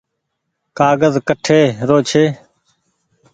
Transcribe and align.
ڪآگز 0.77 1.13
ڪٺي 1.27 1.61
رو 1.87 1.97
ڇي۔ 2.09 2.23